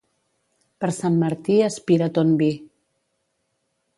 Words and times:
Per 0.83 0.89
Sant 0.99 1.19
Martí 1.25 1.59
aspira 1.67 2.09
ton 2.17 2.33
vi. 2.41 2.49